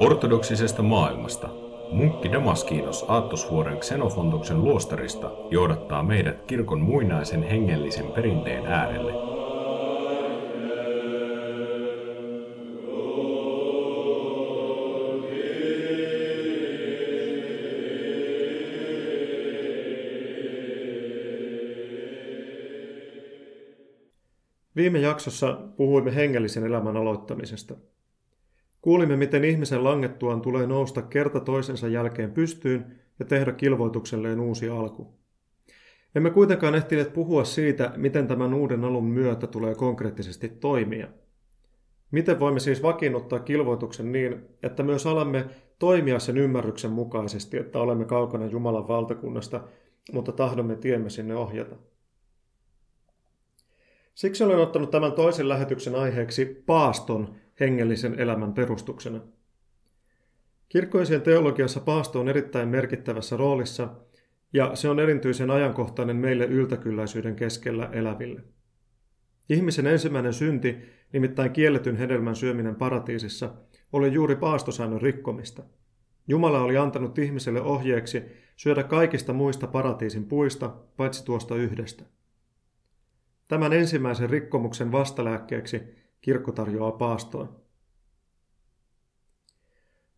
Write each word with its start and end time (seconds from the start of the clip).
Ortodoksisesta 0.00 0.82
maailmasta 0.82 1.48
munkki 1.92 2.32
Damaskinos 2.32 3.04
Aattosvuoren 3.08 3.78
Xenofontoksen 3.78 4.64
luostarista 4.64 5.30
johdattaa 5.50 6.02
meidät 6.02 6.42
kirkon 6.46 6.80
muinaisen 6.80 7.42
hengellisen 7.42 8.06
perinteen 8.06 8.66
äärelle. 8.66 9.12
Viime 24.76 24.98
jaksossa 24.98 25.58
puhuimme 25.76 26.14
hengellisen 26.14 26.66
elämän 26.66 26.96
aloittamisesta. 26.96 27.74
Kuulimme, 28.90 29.16
miten 29.16 29.44
ihmisen 29.44 29.84
langettuaan 29.84 30.40
tulee 30.40 30.66
nousta 30.66 31.02
kerta 31.02 31.40
toisensa 31.40 31.88
jälkeen 31.88 32.32
pystyyn 32.32 33.00
ja 33.18 33.24
tehdä 33.24 33.52
kilvoitukselleen 33.52 34.40
uusi 34.40 34.68
alku. 34.68 35.14
Emme 36.14 36.30
kuitenkaan 36.30 36.74
ehtineet 36.74 37.12
puhua 37.12 37.44
siitä, 37.44 37.92
miten 37.96 38.28
tämän 38.28 38.54
uuden 38.54 38.84
alun 38.84 39.04
myötä 39.04 39.46
tulee 39.46 39.74
konkreettisesti 39.74 40.48
toimia. 40.48 41.08
Miten 42.10 42.40
voimme 42.40 42.60
siis 42.60 42.82
vakiinnuttaa 42.82 43.38
kilvoituksen 43.38 44.12
niin, 44.12 44.42
että 44.62 44.82
myös 44.82 45.06
alamme 45.06 45.44
toimia 45.78 46.18
sen 46.18 46.38
ymmärryksen 46.38 46.90
mukaisesti, 46.90 47.56
että 47.56 47.78
olemme 47.78 48.04
kaukana 48.04 48.46
Jumalan 48.46 48.88
valtakunnasta, 48.88 49.60
mutta 50.12 50.32
tahdomme 50.32 50.76
tiemme 50.76 51.10
sinne 51.10 51.36
ohjata. 51.36 51.76
Siksi 54.14 54.44
olen 54.44 54.58
ottanut 54.58 54.90
tämän 54.90 55.12
toisen 55.12 55.48
lähetyksen 55.48 55.94
aiheeksi 55.94 56.62
paaston 56.66 57.34
hengellisen 57.60 58.20
elämän 58.20 58.52
perustuksena. 58.52 59.20
Kirkkoisien 60.68 61.22
teologiassa 61.22 61.80
paasto 61.80 62.20
on 62.20 62.28
erittäin 62.28 62.68
merkittävässä 62.68 63.36
roolissa 63.36 63.88
ja 64.52 64.70
se 64.74 64.88
on 64.88 65.00
erityisen 65.00 65.50
ajankohtainen 65.50 66.16
meille 66.16 66.44
yltäkylläisyyden 66.44 67.36
keskellä 67.36 67.88
eläville. 67.92 68.42
Ihmisen 69.48 69.86
ensimmäinen 69.86 70.32
synti, 70.32 70.76
nimittäin 71.12 71.52
kielletyn 71.52 71.96
hedelmän 71.96 72.36
syöminen 72.36 72.74
paratiisissa, 72.74 73.54
oli 73.92 74.12
juuri 74.12 74.36
paastosäännön 74.36 75.02
rikkomista. 75.02 75.62
Jumala 76.28 76.60
oli 76.60 76.76
antanut 76.76 77.18
ihmiselle 77.18 77.60
ohjeeksi 77.60 78.22
syödä 78.56 78.82
kaikista 78.82 79.32
muista 79.32 79.66
paratiisin 79.66 80.24
puista, 80.24 80.76
paitsi 80.96 81.24
tuosta 81.24 81.56
yhdestä. 81.56 82.04
Tämän 83.48 83.72
ensimmäisen 83.72 84.30
rikkomuksen 84.30 84.92
vastalääkkeeksi 84.92 85.82
kirkko 86.20 86.52
tarjoaa 86.52 86.92
paastoa. 86.92 87.60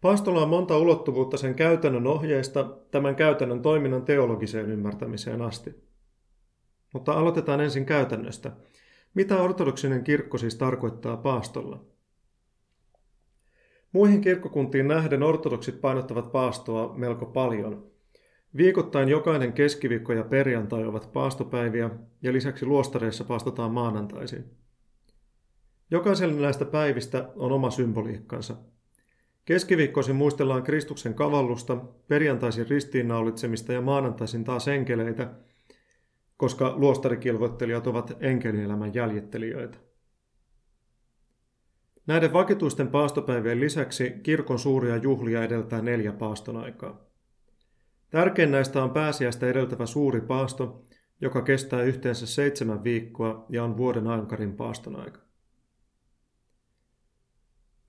Paastolla 0.01 0.43
on 0.43 0.49
monta 0.49 0.79
ulottuvuutta 0.79 1.37
sen 1.37 1.55
käytännön 1.55 2.07
ohjeista 2.07 2.65
tämän 2.91 3.17
käytännön 3.17 3.63
toiminnan 3.63 4.05
teologiseen 4.05 4.71
ymmärtämiseen 4.71 5.43
asti. 5.43 5.75
Mutta 6.93 7.13
aloitetaan 7.13 7.61
ensin 7.61 7.87
käytännöstä. 7.87 8.53
Mitä 9.15 9.43
ortodoksinen 9.43 10.05
kirkko 10.05 10.39
siis 10.39 10.55
tarkoittaa 10.55 11.17
paastolla? 11.17 11.85
Muihin 13.93 14.21
kirkkokuntiin 14.21 14.89
nähden 14.89 15.23
ortodoksit 15.23 15.81
painottavat 15.81 16.33
paastoa 16.33 16.95
melko 16.97 17.27
paljon. 17.27 17.93
Viikoittain 18.57 19.09
jokainen 19.09 19.53
keskiviikko 19.53 20.13
ja 20.13 20.25
perjantai 20.25 20.85
ovat 20.85 21.13
paastopäiviä 21.13 21.91
ja 22.23 22.33
lisäksi 22.33 22.67
luostareissa 22.67 23.25
paastotaan 23.25 23.73
maanantaisin. 23.73 24.45
Jokaiselle 25.93 26.41
näistä 26.41 26.65
päivistä 26.65 27.29
on 27.37 27.53
oma 27.53 27.71
symboliikkansa. 27.71 28.57
Keskiviikkoisin 29.45 30.17
muistellaan 30.17 30.63
Kristuksen 30.63 31.15
kavallusta, 31.15 31.77
perjantaisin 32.09 32.69
ristiinnaulitsemista 32.69 33.73
ja 33.73 33.81
maanantaisin 33.81 34.45
taas 34.45 34.69
enkeleitä, 34.69 35.31
koska 36.37 36.75
luostarikilvoittelijat 36.77 37.87
ovat 37.87 38.17
enkelielämän 38.21 38.95
jäljittelijöitä. 38.95 39.79
Näiden 42.07 42.33
vakituisten 42.33 42.89
paastopäivien 42.89 43.61
lisäksi 43.61 44.11
kirkon 44.23 44.59
suuria 44.59 44.97
juhlia 44.97 45.45
edeltää 45.45 45.83
neljä 45.83 46.13
paaston 46.13 46.57
aikaa. 46.57 47.01
Tärkein 48.11 48.51
näistä 48.51 48.85
on 48.85 48.91
pääsiäistä 48.91 49.47
edeltävä 49.47 49.87
suuri 49.87 50.21
paasto, 50.21 50.83
joka 51.21 51.43
kestää 51.43 51.83
yhteensä 51.83 52.27
seitsemän 52.27 52.85
viikkoa 52.85 53.47
ja 53.49 53.65
on 53.65 53.77
vuoden 53.77 54.07
ankarin 54.07 54.57
paaston 54.57 54.97
aika. 54.97 55.22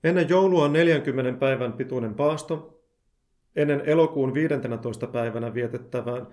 Ennen 0.04 0.28
joulua 0.28 0.64
on 0.64 0.72
40 0.72 1.38
päivän 1.40 1.72
pituinen 1.72 2.14
paasto. 2.14 2.80
Ennen 3.56 3.80
elokuun 3.80 4.34
15. 4.34 5.06
päivänä 5.06 5.54
vietettävään, 5.54 6.26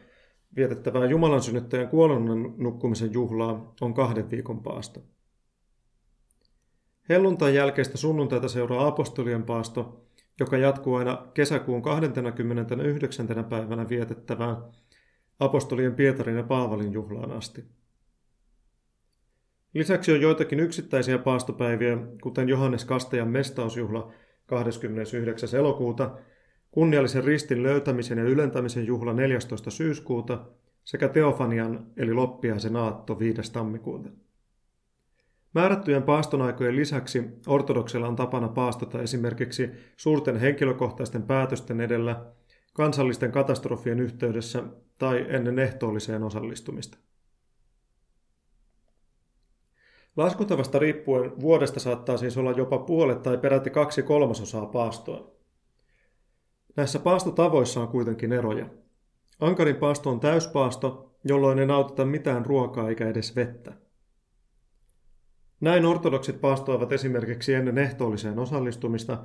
vietettävää 0.55 1.05
Jumalan 1.05 1.41
synnyttäjän 1.41 1.87
kuoleman 1.87 2.53
nukkumisen 2.57 3.13
juhlaa 3.13 3.73
on 3.81 3.93
kahden 3.93 4.31
viikon 4.31 4.63
paasto. 4.63 5.03
Helluntain 7.09 7.55
jälkeistä 7.55 7.97
sunnuntaita 7.97 8.47
seuraa 8.47 8.87
apostolien 8.87 9.43
paasto, 9.43 10.05
joka 10.39 10.57
jatkuu 10.57 10.95
aina 10.95 11.27
kesäkuun 11.33 11.81
29. 11.81 13.27
päivänä 13.49 13.89
vietettävään 13.89 14.57
apostolien 15.39 15.95
Pietarin 15.95 16.37
ja 16.37 16.43
Paavalin 16.43 16.93
juhlaan 16.93 17.31
asti. 17.31 17.65
Lisäksi 19.73 20.11
on 20.11 20.21
joitakin 20.21 20.59
yksittäisiä 20.59 21.17
paastopäiviä, 21.17 21.97
kuten 22.21 22.49
Johannes 22.49 22.85
Kastajan 22.85 23.27
mestausjuhla 23.27 24.11
29. 24.45 25.59
elokuuta, 25.59 26.17
kunniallisen 26.71 27.23
ristin 27.23 27.63
löytämisen 27.63 28.17
ja 28.17 28.23
ylentämisen 28.23 28.85
juhla 28.85 29.13
14. 29.13 29.71
syyskuuta 29.71 30.45
sekä 30.83 31.07
Teofanian 31.07 31.87
eli 31.97 32.13
loppiaisen 32.13 32.75
aatto 32.75 33.19
5. 33.19 33.53
tammikuuta. 33.53 34.09
Määrättyjen 35.53 36.03
paastonaikojen 36.03 36.75
lisäksi 36.75 37.23
ortodoksilla 37.47 38.07
on 38.07 38.15
tapana 38.15 38.47
paastota 38.47 39.01
esimerkiksi 39.01 39.69
suurten 39.97 40.37
henkilökohtaisten 40.37 41.23
päätösten 41.23 41.81
edellä, 41.81 42.25
kansallisten 42.73 43.31
katastrofien 43.31 43.99
yhteydessä 43.99 44.63
tai 44.97 45.25
ennen 45.29 45.59
ehtoolliseen 45.59 46.23
osallistumista. 46.23 46.97
Laskutavasta 50.17 50.79
riippuen 50.79 51.41
vuodesta 51.41 51.79
saattaa 51.79 52.17
siis 52.17 52.37
olla 52.37 52.51
jopa 52.51 52.77
puolet 52.77 53.21
tai 53.21 53.37
peräti 53.37 53.69
kaksi 53.69 54.03
kolmasosaa 54.03 54.65
paastoa. 54.65 55.31
Näissä 56.75 56.99
paastotavoissa 56.99 57.81
on 57.81 57.87
kuitenkin 57.87 58.31
eroja. 58.33 58.69
Ankarin 59.39 59.75
paasto 59.75 60.09
on 60.09 60.19
täyspaasto, 60.19 61.11
jolloin 61.23 61.59
ei 61.59 61.65
nautita 61.65 62.05
mitään 62.05 62.45
ruokaa 62.45 62.89
eikä 62.89 63.07
edes 63.07 63.35
vettä. 63.35 63.73
Näin 65.61 65.85
ortodoksit 65.85 66.41
paastoavat 66.41 66.91
esimerkiksi 66.91 67.53
ennen 67.53 67.77
ehtoolliseen 67.77 68.39
osallistumista, 68.39 69.23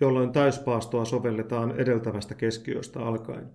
jolloin 0.00 0.32
täyspaastoa 0.32 1.04
sovelletaan 1.04 1.80
edeltävästä 1.80 2.34
keskiöstä 2.34 3.00
alkaen. 3.00 3.50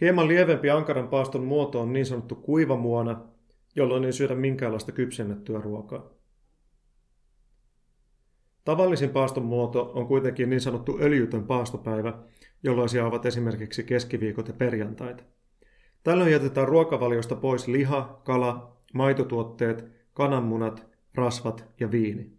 Hieman 0.00 0.28
lievempi 0.28 0.70
ankaran 0.70 1.08
paaston 1.08 1.44
muoto 1.44 1.80
on 1.80 1.92
niin 1.92 2.06
sanottu 2.06 2.34
kuivamuona, 2.34 3.20
jolloin 3.76 4.04
ei 4.04 4.12
syödä 4.12 4.34
minkäänlaista 4.34 4.92
kypsennettyä 4.92 5.60
ruokaa. 5.60 6.10
Tavallisin 8.64 9.10
paaston 9.10 9.44
muoto 9.44 9.92
on 9.94 10.06
kuitenkin 10.06 10.50
niin 10.50 10.60
sanottu 10.60 10.98
öljytön 11.00 11.44
paastopäivä, 11.44 12.18
jolloin 12.62 13.02
ovat 13.04 13.26
esimerkiksi 13.26 13.84
keskiviikot 13.84 14.48
ja 14.48 14.54
perjantaita. 14.54 15.24
Tällöin 16.02 16.32
jätetään 16.32 16.68
ruokavaliosta 16.68 17.36
pois 17.36 17.68
liha, 17.68 18.20
kala, 18.24 18.76
maitotuotteet, 18.94 19.84
kananmunat, 20.12 20.86
rasvat 21.14 21.64
ja 21.80 21.90
viini. 21.90 22.32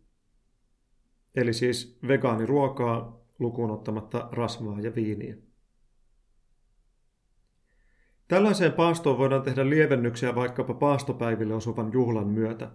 Eli 1.35 1.53
siis 1.53 1.99
vegaaniruokaa 2.07 3.21
lukuun 3.39 3.71
ottamatta 3.71 4.29
rasvaa 4.31 4.79
ja 4.79 4.95
viiniä. 4.95 5.46
Tällaiseen 8.27 8.73
paastoon 8.73 9.17
voidaan 9.17 9.41
tehdä 9.41 9.69
lievennyksiä 9.69 10.35
vaikkapa 10.35 10.73
paastopäiville 10.73 11.53
osuvan 11.53 11.93
juhlan 11.93 12.27
myötä. 12.27 12.71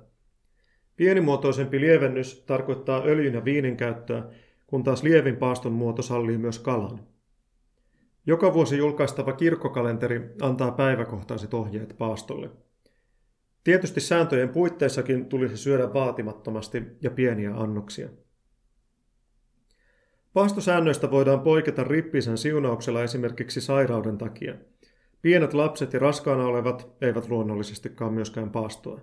Pienimuotoisempi 0.96 1.80
lievennys 1.80 2.44
tarkoittaa 2.46 3.02
öljyn 3.04 3.34
ja 3.34 3.44
viinin 3.44 3.76
käyttöä, 3.76 4.24
kun 4.66 4.82
taas 4.82 5.02
lievin 5.02 5.36
paaston 5.36 5.72
muoto 5.72 6.02
sallii 6.02 6.38
myös 6.38 6.58
kalan. 6.58 7.00
Joka 8.26 8.54
vuosi 8.54 8.78
julkaistava 8.78 9.32
kirkkokalenteri 9.32 10.34
antaa 10.40 10.70
päiväkohtaiset 10.70 11.54
ohjeet 11.54 11.94
paastolle. 11.98 12.50
Tietysti 13.64 14.00
sääntöjen 14.00 14.48
puitteissakin 14.48 15.26
tulisi 15.26 15.56
syödä 15.56 15.94
vaatimattomasti 15.94 16.82
ja 17.00 17.10
pieniä 17.10 17.54
annoksia. 17.54 18.08
Paastosäännöistä 20.32 21.10
voidaan 21.10 21.40
poiketa 21.40 21.84
rippisen 21.84 22.38
siunauksella 22.38 23.02
esimerkiksi 23.02 23.60
sairauden 23.60 24.18
takia– 24.18 24.54
Pienet 25.22 25.54
lapset 25.54 25.92
ja 25.92 25.98
raskaana 25.98 26.46
olevat 26.46 26.88
eivät 27.00 27.28
luonnollisestikaan 27.28 28.12
myöskään 28.12 28.50
paastoa. 28.50 29.00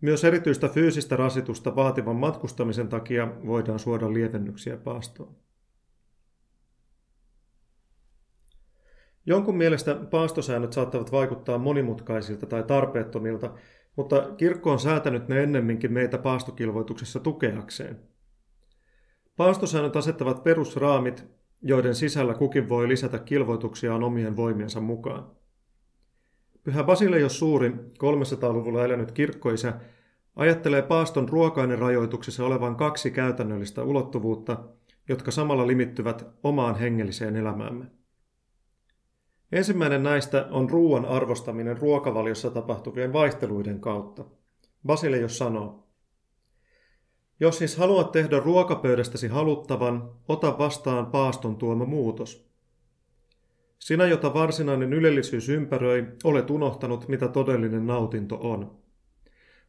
Myös 0.00 0.24
erityistä 0.24 0.68
fyysistä 0.68 1.16
rasitusta 1.16 1.76
vaativan 1.76 2.16
matkustamisen 2.16 2.88
takia 2.88 3.28
voidaan 3.46 3.78
suoda 3.78 4.12
lievennyksiä 4.12 4.76
paastoon. 4.76 5.36
Jonkun 9.26 9.56
mielestä 9.56 9.94
paastosäännöt 9.94 10.72
saattavat 10.72 11.12
vaikuttaa 11.12 11.58
monimutkaisilta 11.58 12.46
tai 12.46 12.62
tarpeettomilta, 12.62 13.54
mutta 13.96 14.34
kirkko 14.36 14.72
on 14.72 14.80
säätänyt 14.80 15.28
ne 15.28 15.42
ennemminkin 15.42 15.92
meitä 15.92 16.18
paastokilvoituksessa 16.18 17.20
tukeakseen. 17.20 18.00
Paastosäännöt 19.36 19.96
asettavat 19.96 20.44
perusraamit, 20.44 21.35
joiden 21.62 21.94
sisällä 21.94 22.34
kukin 22.34 22.68
voi 22.68 22.88
lisätä 22.88 23.18
kilvoituksiaan 23.18 24.04
omien 24.04 24.36
voimiensa 24.36 24.80
mukaan. 24.80 25.30
Pyhä 26.62 26.84
Basileios 26.84 27.38
suuri, 27.38 27.70
300-luvulla 27.70 28.84
elänyt 28.84 29.12
kirkkoisä, 29.12 29.80
ajattelee 30.36 30.82
paaston 30.82 31.28
ruokainen 31.28 31.78
rajoituksessa 31.78 32.44
olevan 32.44 32.76
kaksi 32.76 33.10
käytännöllistä 33.10 33.82
ulottuvuutta, 33.82 34.64
jotka 35.08 35.30
samalla 35.30 35.66
limittyvät 35.66 36.26
omaan 36.42 36.74
hengelliseen 36.74 37.36
elämäämme. 37.36 37.86
Ensimmäinen 39.52 40.02
näistä 40.02 40.48
on 40.50 40.70
ruoan 40.70 41.04
arvostaminen 41.04 41.78
ruokavaliossa 41.78 42.50
tapahtuvien 42.50 43.12
vaihteluiden 43.12 43.80
kautta. 43.80 44.24
Basileios 44.86 45.38
sanoo, 45.38 45.85
jos 47.40 47.58
siis 47.58 47.76
haluat 47.76 48.12
tehdä 48.12 48.40
ruokapöydästäsi 48.40 49.28
haluttavan, 49.28 50.10
ota 50.28 50.58
vastaan 50.58 51.06
paaston 51.06 51.56
tuoma 51.56 51.84
muutos. 51.84 52.46
Sinä, 53.78 54.06
jota 54.06 54.34
varsinainen 54.34 54.92
ylellisyys 54.92 55.48
ympäröi, 55.48 56.06
olet 56.24 56.50
unohtanut, 56.50 57.08
mitä 57.08 57.28
todellinen 57.28 57.86
nautinto 57.86 58.38
on. 58.42 58.78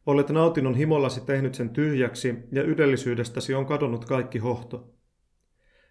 Olet 0.06 0.30
nautinnon 0.30 0.74
himollasi 0.74 1.20
tehnyt 1.20 1.54
sen 1.54 1.70
tyhjäksi 1.70 2.34
ja 2.52 2.62
ylellisyydestäsi 2.62 3.54
on 3.54 3.66
kadonnut 3.66 4.04
kaikki 4.04 4.38
hohto. 4.38 4.94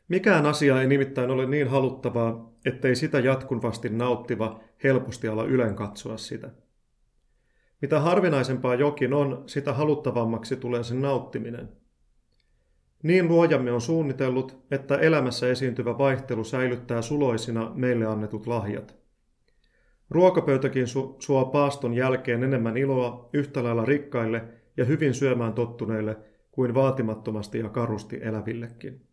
Mikään 0.07 0.45
asia 0.45 0.81
ei 0.81 0.87
nimittäin 0.87 1.31
ole 1.31 1.45
niin 1.45 1.67
haluttavaa, 1.67 2.53
ettei 2.65 2.95
sitä 2.95 3.19
jatkuvasti 3.19 3.89
nauttiva 3.89 4.59
helposti 4.83 5.27
ala 5.27 5.43
ylen 5.43 5.75
katsoa 5.75 6.17
sitä. 6.17 6.51
Mitä 7.81 7.99
harvinaisempaa 7.99 8.75
jokin 8.75 9.13
on, 9.13 9.43
sitä 9.45 9.73
haluttavammaksi 9.73 10.55
tulee 10.55 10.83
sen 10.83 11.01
nauttiminen. 11.01 11.69
Niin 13.03 13.27
luojamme 13.27 13.71
on 13.71 13.81
suunnitellut, 13.81 14.65
että 14.71 14.97
elämässä 14.97 15.49
esiintyvä 15.49 15.97
vaihtelu 15.97 16.43
säilyttää 16.43 17.01
suloisina 17.01 17.71
meille 17.75 18.05
annetut 18.05 18.47
lahjat. 18.47 18.95
Ruokapöytäkin 20.09 20.85
su- 20.85 21.15
suo 21.19 21.45
paaston 21.45 21.93
jälkeen 21.93 22.43
enemmän 22.43 22.77
iloa 22.77 23.29
yhtä 23.33 23.63
lailla 23.63 23.85
rikkaille 23.85 24.43
ja 24.77 24.85
hyvin 24.85 25.13
syömään 25.13 25.53
tottuneille 25.53 26.17
kuin 26.51 26.73
vaatimattomasti 26.73 27.59
ja 27.59 27.69
karusti 27.69 28.19
elävillekin. 28.21 29.06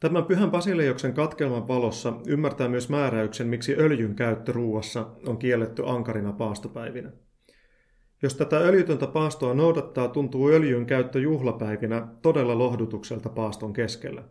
Tämän 0.00 0.24
pyhän 0.24 0.50
Basileioksen 0.50 1.14
katkelman 1.14 1.68
valossa 1.68 2.12
ymmärtää 2.26 2.68
myös 2.68 2.88
määräyksen, 2.88 3.46
miksi 3.46 3.74
öljyn 3.78 4.14
käyttö 4.14 4.52
ruuassa 4.52 5.06
on 5.26 5.38
kielletty 5.38 5.82
ankarina 5.86 6.32
paastopäivinä. 6.32 7.12
Jos 8.22 8.34
tätä 8.34 8.56
öljytöntä 8.58 9.06
paastoa 9.06 9.54
noudattaa, 9.54 10.08
tuntuu 10.08 10.48
öljyn 10.48 10.86
käyttö 10.86 11.20
juhlapäivinä 11.20 12.08
todella 12.22 12.58
lohdutukselta 12.58 13.28
paaston 13.28 13.72
keskellä. 13.72 14.22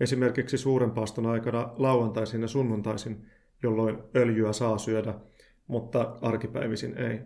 Esimerkiksi 0.00 0.58
suuren 0.58 0.90
paaston 0.90 1.26
aikana 1.26 1.72
lauantaisin 1.76 2.42
ja 2.42 2.48
sunnuntaisin, 2.48 3.26
jolloin 3.62 3.98
öljyä 4.16 4.52
saa 4.52 4.78
syödä, 4.78 5.14
mutta 5.66 6.16
arkipäivisin 6.22 6.98
ei. 6.98 7.20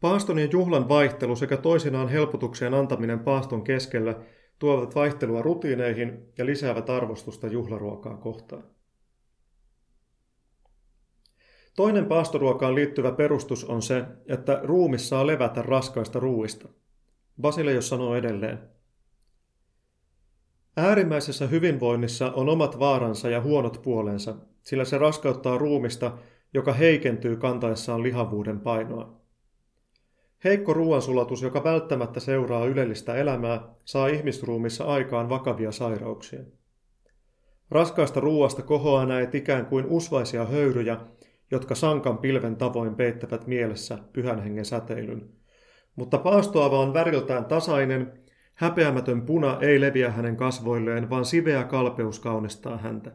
Paaston 0.00 0.38
ja 0.38 0.48
juhlan 0.52 0.88
vaihtelu 0.88 1.36
sekä 1.36 1.56
toisinaan 1.56 2.08
helpotukseen 2.08 2.74
antaminen 2.74 3.18
paaston 3.18 3.64
keskellä– 3.64 4.14
tuovat 4.58 4.94
vaihtelua 4.94 5.42
rutiineihin 5.42 6.32
ja 6.38 6.46
lisäävät 6.46 6.90
arvostusta 6.90 7.46
juhlaruokaa 7.46 8.16
kohtaan. 8.16 8.64
Toinen 11.76 12.06
paastoruokaan 12.06 12.74
liittyvä 12.74 13.12
perustus 13.12 13.64
on 13.64 13.82
se, 13.82 14.04
että 14.26 14.60
ruumi 14.62 14.98
saa 14.98 15.26
levätä 15.26 15.62
raskaista 15.62 16.20
ruuista. 16.20 16.68
Basileios 17.40 17.88
sanoo 17.88 18.16
edelleen. 18.16 18.58
Äärimmäisessä 20.76 21.46
hyvinvoinnissa 21.46 22.32
on 22.32 22.48
omat 22.48 22.78
vaaransa 22.78 23.30
ja 23.30 23.40
huonot 23.40 23.82
puolensa, 23.82 24.36
sillä 24.62 24.84
se 24.84 24.98
raskauttaa 24.98 25.58
ruumista, 25.58 26.18
joka 26.54 26.72
heikentyy 26.72 27.36
kantaessaan 27.36 28.02
lihavuuden 28.02 28.60
painoa. 28.60 29.17
Heikko 30.44 30.72
ruoansulatus, 30.72 31.42
joka 31.42 31.64
välttämättä 31.64 32.20
seuraa 32.20 32.66
ylellistä 32.66 33.14
elämää, 33.14 33.60
saa 33.84 34.06
ihmisruumissa 34.06 34.84
aikaan 34.84 35.28
vakavia 35.28 35.72
sairauksia. 35.72 36.40
Raskaasta 37.70 38.20
ruoasta 38.20 38.62
kohoaa 38.62 39.06
näet 39.06 39.34
ikään 39.34 39.66
kuin 39.66 39.86
usvaisia 39.86 40.44
höyryjä, 40.44 40.96
jotka 41.50 41.74
sankan 41.74 42.18
pilven 42.18 42.56
tavoin 42.56 42.94
peittävät 42.94 43.46
mielessä 43.46 43.98
pyhän 44.12 44.42
hengen 44.42 44.64
säteilyn. 44.64 45.28
Mutta 45.96 46.18
paastoava 46.18 46.80
on 46.80 46.94
väriltään 46.94 47.44
tasainen, 47.44 48.12
häpeämätön 48.54 49.22
puna 49.22 49.58
ei 49.60 49.80
leviä 49.80 50.10
hänen 50.10 50.36
kasvoilleen, 50.36 51.10
vaan 51.10 51.24
siveä 51.24 51.64
kalpeus 51.64 52.20
kaunistaa 52.20 52.78
häntä. 52.78 53.12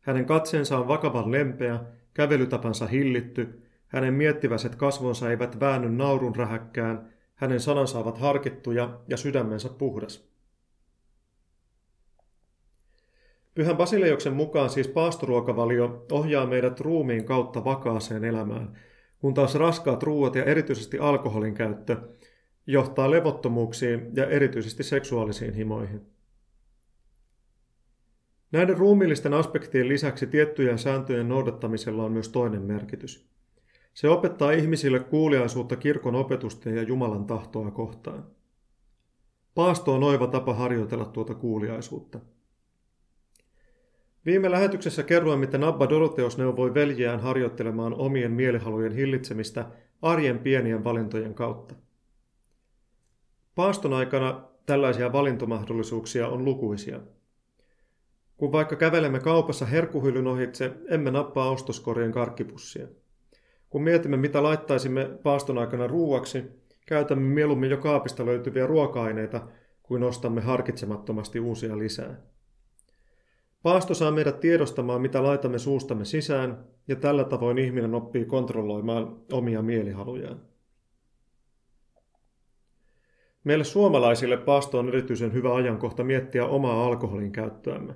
Hänen 0.00 0.26
katseensa 0.26 0.78
on 0.78 0.88
vakavan 0.88 1.32
lempeä, 1.32 1.80
kävelytapansa 2.14 2.86
hillitty, 2.86 3.62
hänen 3.92 4.14
miettiväiset 4.14 4.74
kasvonsa 4.74 5.30
eivät 5.30 5.60
väänny 5.60 5.88
naurun 5.88 6.36
rähäkkään, 6.36 7.12
hänen 7.34 7.60
sanansa 7.60 7.98
ovat 7.98 8.18
harkittuja 8.18 9.00
ja 9.08 9.16
sydämensä 9.16 9.68
puhdas. 9.68 10.32
Pyhän 13.54 13.76
Basileioksen 13.76 14.32
mukaan 14.32 14.70
siis 14.70 14.88
paastoruokavalio 14.88 16.06
ohjaa 16.12 16.46
meidät 16.46 16.80
ruumiin 16.80 17.24
kautta 17.24 17.64
vakaaseen 17.64 18.24
elämään, 18.24 18.78
kun 19.18 19.34
taas 19.34 19.54
raskaat 19.54 20.02
ruuat 20.02 20.34
ja 20.34 20.44
erityisesti 20.44 20.98
alkoholin 20.98 21.54
käyttö 21.54 21.96
johtaa 22.66 23.10
levottomuuksiin 23.10 24.16
ja 24.16 24.26
erityisesti 24.26 24.82
seksuaalisiin 24.82 25.54
himoihin. 25.54 26.00
Näiden 28.52 28.78
ruumiillisten 28.78 29.34
aspektien 29.34 29.88
lisäksi 29.88 30.26
tiettyjen 30.26 30.78
sääntöjen 30.78 31.28
noudattamisella 31.28 32.04
on 32.04 32.12
myös 32.12 32.28
toinen 32.28 32.62
merkitys– 32.62 33.31
se 33.94 34.08
opettaa 34.08 34.52
ihmisille 34.52 35.00
kuuliaisuutta 35.00 35.76
kirkon 35.76 36.14
opetusta 36.14 36.70
ja 36.70 36.82
Jumalan 36.82 37.24
tahtoa 37.24 37.70
kohtaan. 37.70 38.24
Paasto 39.54 39.94
on 39.94 40.02
oiva 40.02 40.26
tapa 40.26 40.54
harjoitella 40.54 41.04
tuota 41.04 41.34
kuuliaisuutta. 41.34 42.20
Viime 44.26 44.50
lähetyksessä 44.50 45.02
kerroin, 45.02 45.40
miten 45.40 45.64
Abba 45.64 45.88
Doroteos 45.88 46.38
neuvoi 46.38 46.74
veljeään 46.74 47.20
harjoittelemaan 47.20 47.94
omien 47.94 48.30
mielihalujen 48.30 48.92
hillitsemistä 48.92 49.66
arjen 50.02 50.38
pienien 50.38 50.84
valintojen 50.84 51.34
kautta. 51.34 51.74
Paaston 53.54 53.92
aikana 53.92 54.42
tällaisia 54.66 55.12
valintomahdollisuuksia 55.12 56.28
on 56.28 56.44
lukuisia. 56.44 57.00
Kun 58.36 58.52
vaikka 58.52 58.76
kävelemme 58.76 59.20
kaupassa 59.20 59.66
herkuhyllyn 59.66 60.26
ohitse, 60.26 60.72
emme 60.88 61.10
nappaa 61.10 61.50
ostoskorien 61.50 62.12
karkkipussia– 62.12 62.88
kun 63.72 63.82
mietimme, 63.82 64.16
mitä 64.16 64.42
laittaisimme 64.42 65.18
paaston 65.22 65.58
aikana 65.58 65.86
ruuaksi, 65.86 66.44
käytämme 66.86 67.24
mieluummin 67.24 67.70
jo 67.70 67.76
kaapista 67.76 68.26
löytyviä 68.26 68.66
ruoka-aineita, 68.66 69.48
kuin 69.82 70.02
ostamme 70.02 70.40
harkitsemattomasti 70.40 71.40
uusia 71.40 71.78
lisää. 71.78 72.20
Paasto 73.62 73.94
saa 73.94 74.10
meidät 74.10 74.40
tiedostamaan, 74.40 75.00
mitä 75.00 75.22
laitamme 75.22 75.58
suustamme 75.58 76.04
sisään, 76.04 76.64
ja 76.88 76.96
tällä 76.96 77.24
tavoin 77.24 77.58
ihminen 77.58 77.94
oppii 77.94 78.24
kontrolloimaan 78.24 79.16
omia 79.32 79.62
mielihalujaan. 79.62 80.40
Meille 83.44 83.64
suomalaisille 83.64 84.36
paasto 84.36 84.78
on 84.78 84.88
erityisen 84.88 85.32
hyvä 85.32 85.54
ajankohta 85.54 86.04
miettiä 86.04 86.46
omaa 86.46 86.86
alkoholin 86.86 87.32
käyttöämme. 87.32 87.94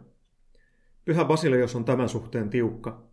Pyhä 1.05 1.25
Basileios 1.25 1.77
on 1.77 1.85
tämän 1.85 2.09
suhteen 2.09 2.51
tiukka. 2.51 3.07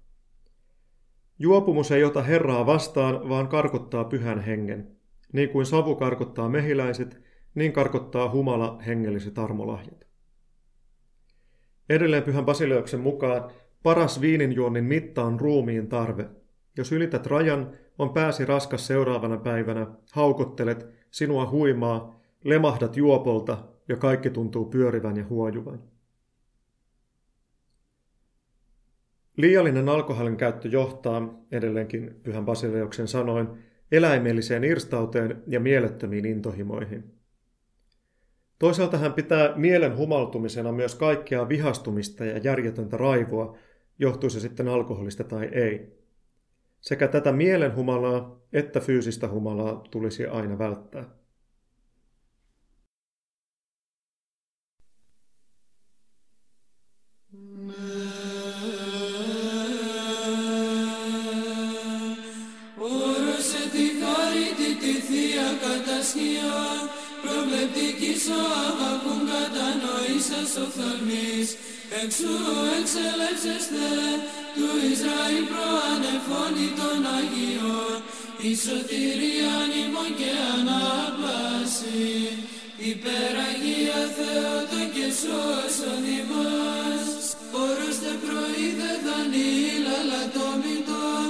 Juopumus 1.43 1.91
ei 1.91 2.03
ota 2.03 2.21
Herraa 2.21 2.65
vastaan, 2.65 3.29
vaan 3.29 3.47
karkottaa 3.47 4.03
pyhän 4.03 4.39
hengen. 4.39 4.87
Niin 5.33 5.49
kuin 5.49 5.65
savu 5.65 5.95
karkottaa 5.95 6.49
mehiläiset, 6.49 7.21
niin 7.55 7.73
karkottaa 7.73 8.29
humala 8.29 8.79
hengelliset 8.85 9.39
armolahjat. 9.39 10.07
Edelleen 11.89 12.23
pyhän 12.23 12.45
Basileoksen 12.45 12.99
mukaan 12.99 13.51
paras 13.83 14.21
viininjuonnin 14.21 14.83
mitta 14.83 15.23
on 15.23 15.39
ruumiin 15.39 15.87
tarve. 15.87 16.29
Jos 16.77 16.91
ylität 16.91 17.25
rajan, 17.25 17.71
on 17.97 18.13
pääsi 18.13 18.45
raskas 18.45 18.87
seuraavana 18.87 19.37
päivänä, 19.37 19.87
haukottelet, 20.11 20.87
sinua 21.11 21.49
huimaa, 21.49 22.19
lemahdat 22.43 22.97
juopolta 22.97 23.57
ja 23.87 23.97
kaikki 23.97 24.29
tuntuu 24.29 24.65
pyörivän 24.65 25.17
ja 25.17 25.25
huojuvan. 25.25 25.92
Liiallinen 29.37 29.89
alkoholin 29.89 30.37
käyttö 30.37 30.67
johtaa, 30.67 31.43
edelleenkin 31.51 32.19
Pyhän 32.23 32.45
Basileuksen 32.45 33.07
sanoin, 33.07 33.47
eläimelliseen 33.91 34.63
irstauteen 34.63 35.43
ja 35.47 35.59
mielettömiin 35.59 36.25
intohimoihin. 36.25 37.03
Toisaalta 38.59 38.97
hän 38.97 39.13
pitää 39.13 39.53
mielen 39.55 39.97
humaltumisena 39.97 40.71
myös 40.71 40.95
kaikkea 40.95 41.49
vihastumista 41.49 42.25
ja 42.25 42.37
järjetöntä 42.37 42.97
raivoa, 42.97 43.57
johtuu 43.99 44.29
se 44.29 44.39
sitten 44.39 44.67
alkoholista 44.67 45.23
tai 45.23 45.45
ei. 45.45 46.03
Sekä 46.81 47.07
tätä 47.07 47.31
mielen 47.31 47.75
humalaa 47.75 48.43
että 48.53 48.79
fyysistä 48.79 49.27
humalaa 49.27 49.83
tulisi 49.91 50.27
aina 50.27 50.57
välttää. 50.57 51.05
δασκιά 66.03 66.63
Προβλεπτική 67.23 68.13
σώπακουν 68.25 69.21
κατανοήσας 69.31 70.51
οφθαλμής 70.63 71.47
Εξού 72.01 72.35
εξελέψεστε 72.77 73.89
του 74.55 74.67
Ισραήλ 74.91 75.45
προανεφώνη 75.51 76.67
των 76.79 76.99
Αγίων 77.17 77.95
Η 78.49 78.51
σωτηρία 78.63 79.55
νημών 79.71 80.09
και 80.19 80.31
ανάπαση 80.55 82.11
Υπεραγία 82.91 84.01
Θεότα 84.17 84.81
και 84.95 85.07
σώσον 85.21 86.03
ημάς 86.19 87.23
Όραστε 87.65 88.11
πρωί 88.23 88.67
δε 88.79 88.91
δανείλα 89.05 89.97
λατόμητων 90.09 91.25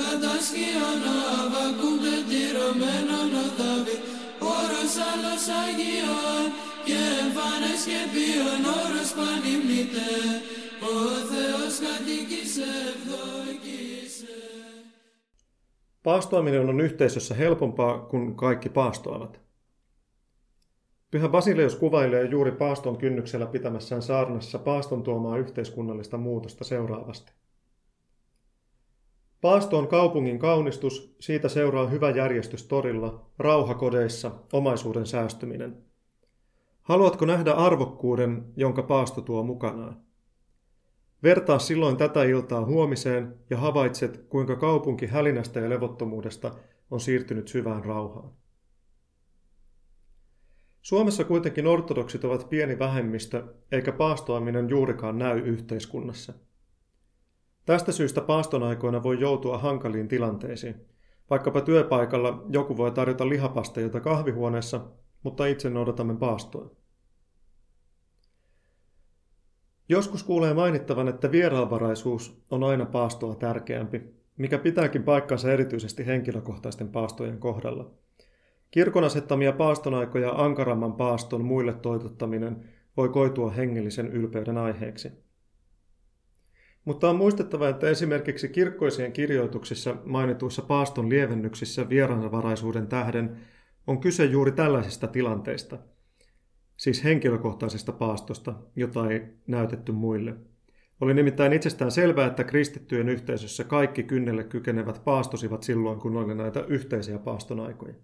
Κατάσχιον 0.00 1.02
βακούν 1.52 2.04
τυρωμένων 2.28 3.28
αβακούν 4.97 4.97
πεντυρωμένων 4.97 4.97
οδάβη 4.97 4.97
όρος 4.97 4.97
άλλος 5.11 5.45
Αγίων 5.61 6.45
και 6.87 6.99
εμφάνες 7.21 7.81
και 7.89 8.01
ποιον 8.13 8.63
όρος 8.81 9.11
πανυμνήτε 9.17 10.11
ο 10.89 10.95
Θεός 11.29 11.75
κατοικήσε 11.85 12.69
ευδοκήσε 12.89 14.37
Paastoaminen 16.03 16.69
on 16.69 16.81
yhteisössä 16.81 17.35
helpompaa, 17.35 17.99
kun 17.99 18.35
kaikki 18.35 18.69
paastoavat. 18.69 19.39
Pyhä 21.11 21.29
Basileus 21.29 21.75
kuvailee 21.75 22.25
juuri 22.25 22.51
paaston 22.51 22.97
kynnyksellä 22.97 23.45
pitämässään 23.45 24.01
saarnassa 24.01 24.59
paaston 24.59 25.03
tuomaa 25.03 25.37
yhteiskunnallista 25.37 26.17
muutosta 26.17 26.63
seuraavasti. 26.63 27.31
Paasto 29.40 29.78
on 29.78 29.88
kaupungin 29.88 30.38
kaunistus, 30.38 31.16
siitä 31.20 31.48
seuraa 31.48 31.86
hyvä 31.86 32.10
järjestys 32.10 32.66
torilla, 32.66 33.30
rauha 33.38 33.74
kodeissa, 33.74 34.30
omaisuuden 34.52 35.06
säästyminen. 35.06 35.76
Haluatko 36.82 37.26
nähdä 37.26 37.52
arvokkuuden, 37.52 38.44
jonka 38.56 38.82
paasto 38.82 39.20
tuo 39.20 39.42
mukanaan? 39.42 40.00
Vertaa 41.22 41.58
silloin 41.58 41.96
tätä 41.96 42.24
iltaa 42.24 42.64
huomiseen 42.64 43.34
ja 43.50 43.56
havaitset, 43.56 44.26
kuinka 44.28 44.56
kaupunki 44.56 45.06
hälinästä 45.06 45.60
ja 45.60 45.70
levottomuudesta 45.70 46.54
on 46.90 47.00
siirtynyt 47.00 47.48
syvään 47.48 47.84
rauhaan. 47.84 48.32
Suomessa 50.82 51.24
kuitenkin 51.24 51.66
ortodoksit 51.66 52.24
ovat 52.24 52.48
pieni 52.48 52.78
vähemmistö, 52.78 53.44
eikä 53.72 53.92
paastoaminen 53.92 54.68
juurikaan 54.68 55.18
näy 55.18 55.38
yhteiskunnassa. 55.38 56.32
Tästä 57.68 57.92
syystä 57.92 58.20
paaston 58.20 58.62
aikoina 58.62 59.02
voi 59.02 59.20
joutua 59.20 59.58
hankaliin 59.58 60.08
tilanteisiin. 60.08 60.74
Vaikkapa 61.30 61.60
työpaikalla 61.60 62.44
joku 62.48 62.76
voi 62.76 62.90
tarjota 62.90 63.28
lihapasteilta 63.28 64.00
kahvihuoneessa, 64.00 64.80
mutta 65.22 65.46
itse 65.46 65.70
noudatamme 65.70 66.16
paastoa. 66.16 66.70
Joskus 69.88 70.22
kuulee 70.22 70.54
mainittavan, 70.54 71.08
että 71.08 71.32
vieraanvaraisuus 71.32 72.42
on 72.50 72.64
aina 72.64 72.86
paastoa 72.86 73.34
tärkeämpi, 73.34 74.02
mikä 74.36 74.58
pitääkin 74.58 75.02
paikkansa 75.02 75.52
erityisesti 75.52 76.06
henkilökohtaisten 76.06 76.88
paastojen 76.88 77.38
kohdalla. 77.38 77.90
Kirkon 78.70 79.04
asettamia 79.04 79.52
paastonaikoja 79.52 80.30
ankaramman 80.30 80.92
paaston 80.92 81.44
muille 81.44 81.72
toitottaminen 81.72 82.64
voi 82.96 83.08
koitua 83.08 83.50
hengellisen 83.50 84.06
ylpeyden 84.06 84.58
aiheeksi. 84.58 85.27
Mutta 86.88 87.10
on 87.10 87.16
muistettava, 87.16 87.68
että 87.68 87.88
esimerkiksi 87.88 88.48
kirkkoisien 88.48 89.12
kirjoituksissa 89.12 89.96
mainituissa 90.04 90.62
paaston 90.62 91.08
lievennyksissä 91.08 91.88
vieraanvaraisuuden 91.88 92.86
tähden 92.86 93.36
on 93.86 94.00
kyse 94.00 94.24
juuri 94.24 94.52
tällaisista 94.52 95.06
tilanteista– 95.06 95.78
siis 96.76 97.04
henkilökohtaisesta 97.04 97.92
paastosta, 97.92 98.54
jota 98.76 99.10
ei 99.10 99.22
näytetty 99.46 99.92
muille. 99.92 100.34
Oli 101.00 101.14
nimittäin 101.14 101.52
itsestään 101.52 101.90
selvää, 101.90 102.26
että 102.26 102.44
kristittyjen 102.44 103.08
yhteisössä 103.08 103.64
kaikki 103.64 104.02
kynnelle 104.02 104.44
kykenevät 104.44 105.04
paastosivat 105.04 105.62
silloin, 105.62 105.98
kun 105.98 106.16
oli 106.16 106.34
näitä 106.34 106.64
yhteisiä 106.68 107.18
paastonaikoja. 107.18 107.94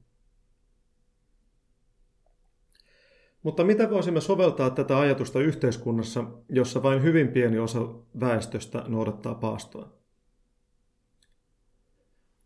Mutta 3.45 3.65
mitä 3.65 3.91
voisimme 3.91 4.21
soveltaa 4.21 4.71
tätä 4.71 4.99
ajatusta 4.99 5.41
yhteiskunnassa, 5.41 6.25
jossa 6.49 6.83
vain 6.83 7.03
hyvin 7.03 7.29
pieni 7.29 7.59
osa 7.59 7.89
väestöstä 8.21 8.85
noudattaa 8.89 9.35
paastoa? 9.35 9.93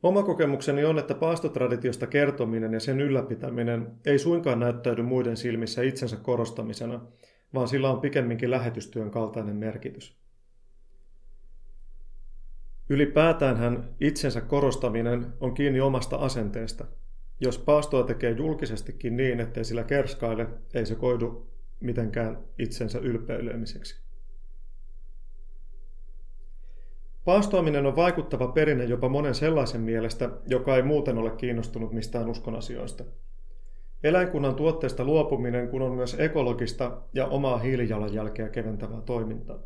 Oma 0.03 0.23
kokemukseni 0.23 0.85
on, 0.85 0.99
että 0.99 1.15
paastotraditiosta 1.15 2.07
kertominen 2.07 2.73
ja 2.73 2.81
sen 2.81 3.01
ylläpitäminen 3.01 3.93
ei 4.07 4.19
suinkaan 4.19 4.61
näyttäydy 4.61 5.03
muiden 5.03 5.37
silmissä 5.37 5.83
itsensä 5.83 6.17
korostamisena, 6.17 7.01
vaan 7.55 7.69
sillä 7.69 7.91
on 7.91 8.01
pikemminkin 8.01 8.51
lähetystyön 8.51 9.11
kaltainen 9.11 9.57
merkitys. 9.57 10.19
Ylipäätään 12.89 13.89
itsensä 14.01 14.41
korostaminen 14.41 15.27
on 15.41 15.55
kiinni 15.55 15.81
omasta 15.81 16.17
asenteesta. 16.17 16.85
Jos 17.41 17.59
paastoa 17.59 18.03
tekee 18.03 18.31
julkisestikin 18.31 19.17
niin, 19.17 19.41
ettei 19.41 19.65
sillä 19.65 19.85
kerskaile, 19.85 20.47
ei 20.75 20.87
se 20.87 20.95
koidu 20.95 21.47
mitenkään 21.81 22.39
itsensä 22.59 22.99
ylpeilemiseksi. 22.99 24.01
Paastoaminen 27.25 27.87
on 27.87 27.97
vaikuttava 27.97 28.49
perinne 28.49 28.85
jopa 28.85 29.09
monen 29.09 29.35
sellaisen 29.35 29.81
mielestä, 29.81 30.31
joka 30.47 30.77
ei 30.77 30.83
muuten 30.83 31.19
ole 31.19 31.31
kiinnostunut 31.31 31.93
mistään 31.93 32.29
uskonasioista. 32.29 33.05
Eläinkunnan 34.05 34.55
tuotteista 34.55 35.05
luopuminen 35.05 35.69
kun 35.69 35.83
on 35.83 35.93
myös 35.93 36.17
ekologista 36.19 37.03
ja 37.15 37.27
omaa 37.27 37.59
hiilijalanjälkeä 37.59 38.49
keventävää 38.49 39.01
toimintaa. 39.01 39.59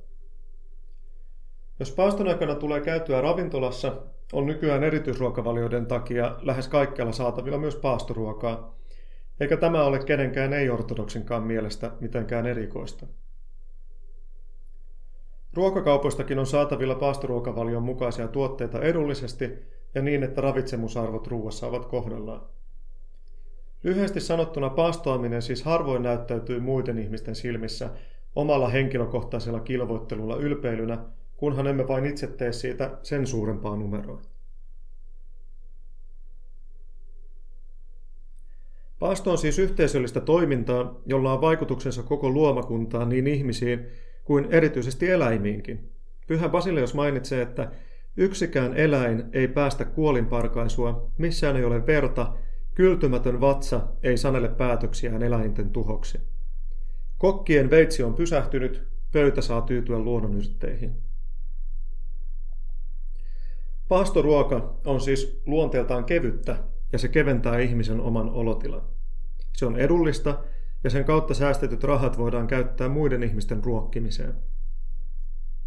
Jos 1.81 1.93
paaston 1.93 2.29
aikana 2.29 2.55
tulee 2.55 2.81
käytyä 2.81 3.21
ravintolassa, 3.21 3.97
on 4.33 4.47
nykyään 4.47 4.85
erityisruokavalioiden 4.85 5.87
takia 5.87 6.37
lähes 6.43 6.69
kaikkialla 6.69 7.13
saatavilla 7.13 7.59
myös 7.59 7.77
paastoruokaa, 7.77 8.79
eikä 9.41 9.57
tämä 9.57 9.85
ole 9.85 9.99
kenenkään 9.99 10.53
ei-ortodoksinkaan 10.53 11.43
mielestä 11.43 11.91
mitenkään 12.01 12.47
erikoista. 12.47 13.07
Ruokakaupoistakin 15.55 16.39
on 16.39 16.47
saatavilla 16.47 16.95
paastoruokavalion 16.95 17.83
mukaisia 17.83 18.29
tuotteita 18.29 18.81
edullisesti 18.83 19.51
ja 19.95 20.03
niin, 20.03 20.23
että 20.23 20.41
ravitsemusarvot 20.41 21.27
ruuassa 21.27 21.67
ovat 21.67 21.87
kohdallaan. 21.87 22.43
Lyhyesti 23.83 24.21
sanottuna 24.21 24.71
paastoaminen 24.71 25.43
siis 25.43 25.63
harvoin 25.63 26.03
näyttäytyy 26.03 26.61
muiden 26.61 26.99
ihmisten 26.99 27.35
silmissä 27.35 27.91
omalla 28.37 28.69
henkilökohtaisella 28.69 29.61
kilvoittelulla 29.61 30.37
ylpeilynä, 30.37 30.99
kunhan 31.43 31.67
emme 31.67 31.89
vain 31.89 32.07
itse 32.07 32.27
tee 32.27 32.53
siitä 32.53 32.99
sen 33.03 33.27
suurempaa 33.27 33.77
numeroa. 33.77 34.23
Paasto 38.99 39.31
on 39.31 39.39
siis 39.39 39.59
yhteisöllistä 39.59 40.21
toimintaa, 40.21 41.01
jolla 41.07 41.33
on 41.33 41.41
vaikutuksensa 41.41 42.03
koko 42.03 42.31
luomakuntaan 42.31 43.09
niin 43.09 43.27
ihmisiin 43.27 43.87
kuin 44.25 44.47
erityisesti 44.51 45.11
eläimiinkin. 45.11 45.91
Pyhä 46.27 46.49
Basileus 46.49 46.95
mainitsee, 46.95 47.43
että 47.43 47.73
yksikään 48.17 48.77
eläin 48.77 49.25
ei 49.33 49.49
päästä 49.49 49.85
kuolinparkaisua, 49.85 51.11
missään 51.19 51.57
ei 51.57 51.65
ole 51.65 51.87
verta, 51.87 52.35
kyltymätön 52.75 53.41
vatsa 53.41 53.81
ei 54.03 54.17
sanele 54.17 54.49
päätöksiään 54.49 55.23
eläinten 55.23 55.71
tuhoksi. 55.71 56.19
Kokkien 57.19 57.71
veitsi 57.71 58.03
on 58.03 58.15
pysähtynyt, 58.15 58.87
pöytä 59.13 59.41
saa 59.41 59.63
tyytyä 59.63 59.99
luonnonyrtteihin. 59.99 61.12
Paastoruoka 63.93 64.75
on 64.85 65.01
siis 65.01 65.43
luonteeltaan 65.47 66.05
kevyttä 66.05 66.57
ja 66.93 66.99
se 66.99 67.09
keventää 67.09 67.59
ihmisen 67.59 68.01
oman 68.01 68.31
olotilan. 68.31 68.83
Se 69.57 69.67
on 69.67 69.77
edullista 69.77 70.39
ja 70.85 70.91
sen 70.91 71.05
kautta 71.05 71.35
säästetyt 71.35 71.85
rahat 71.85 72.19
voidaan 72.19 72.47
käyttää 72.47 72.89
muiden 72.89 73.23
ihmisten 73.23 73.65
ruokkimiseen. 73.65 74.35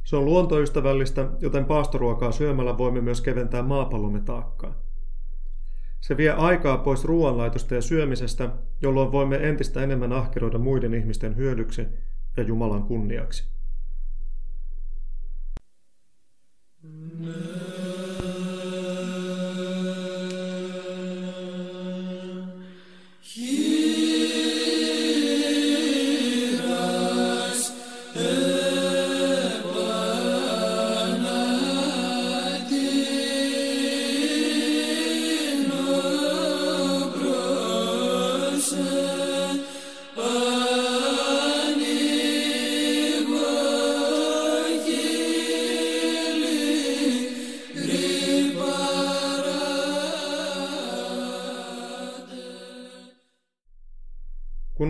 Se 0.03 0.15
on 0.15 0.25
luontoystävällistä, 0.25 1.27
joten 1.39 1.65
paastoruokaa 1.65 2.32
syömällä 2.32 2.77
voimme 2.77 3.01
myös 3.01 3.22
keventää 3.22 3.63
maapallomme 3.63 4.20
taakkaa. 4.20 4.75
Se 6.01 6.17
vie 6.17 6.32
aikaa 6.32 6.77
pois 6.77 7.05
ruoanlaitosta 7.05 7.75
ja 7.75 7.82
syömisestä, 7.82 8.50
jolloin 8.82 9.12
voimme 9.12 9.50
entistä 9.50 9.82
enemmän 9.82 10.13
ahkeroida 10.13 10.58
muiden 10.58 10.94
ihmisten 10.94 11.36
hyödyksi 11.36 11.88
ja 12.38 12.44
Jumalan 12.44 12.84
kunniaksi. 12.84 13.54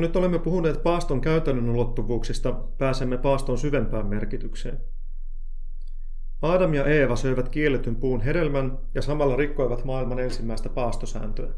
Nyt 0.06 0.16
olemme 0.16 0.40
puhuneet 0.40 0.84
paaston 0.84 1.22
käytännön 1.22 1.70
ulottuvuuksista, 1.70 2.52
pääsemme 2.78 3.18
paaston 3.18 3.58
syvempään 3.58 4.08
merkitykseen. 4.08 4.78
Adam 6.42 6.74
ja 6.74 6.86
Eeva 6.86 7.16
söivät 7.16 7.50
kielletyn 7.50 7.96
puun 7.96 8.22
hedelmän 8.22 8.78
ja 8.96 9.02
samalla 9.02 9.36
rikkoivat 9.36 9.86
maailman 9.86 10.20
ensimmäistä 10.20 10.70
paastosääntöä. 10.70 11.50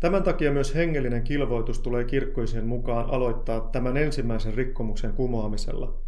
Tämän 0.00 0.22
takia 0.22 0.52
myös 0.52 0.74
hengellinen 0.74 1.22
kilvoitus 1.22 1.78
tulee 1.78 2.04
kirkkoisen 2.04 2.66
mukaan 2.66 3.10
aloittaa 3.10 3.60
tämän 3.60 3.96
ensimmäisen 3.96 4.54
rikkomuksen 4.54 5.12
kumoamisella. 5.12 5.98